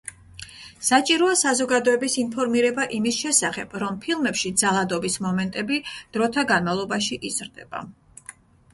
საჭიროა 0.85 1.35
საზოგადოების 1.41 2.15
ინფორმირება 2.21 2.87
იმის 3.01 3.21
შესახებ, 3.25 3.77
რომ 3.85 4.01
ფილმებში 4.07 4.55
ძალადობის 4.65 5.21
მომენტები 5.29 5.81
დროთა 6.19 6.49
განმავლობაში 6.57 7.25
იზრდება. 7.33 7.89